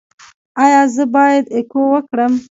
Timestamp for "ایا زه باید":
0.63-1.45